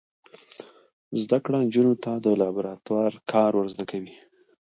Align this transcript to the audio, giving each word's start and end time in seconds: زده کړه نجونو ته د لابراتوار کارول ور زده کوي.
زده 1.21 1.37
کړه 1.45 1.57
نجونو 1.65 1.93
ته 2.03 2.11
د 2.25 2.27
لابراتوار 2.41 3.11
کارول 3.31 3.65
ور 3.67 3.71
زده 3.73 3.85
کوي. 3.91 4.15